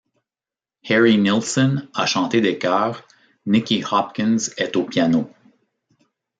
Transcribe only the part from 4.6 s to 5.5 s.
au piano.